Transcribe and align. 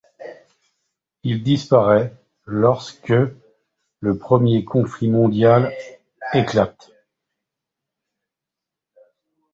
Il 1.21 1.43
disparaît 1.43 2.15
lorsque 2.45 3.13
le 3.99 4.17
premier 4.17 4.65
conflit 4.65 5.09
mondial 5.11 5.71
éclate. 6.33 6.89